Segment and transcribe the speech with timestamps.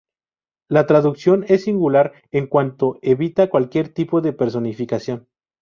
[0.67, 5.27] La traducción es singular en cuanto evita cualquier tipo de personificación.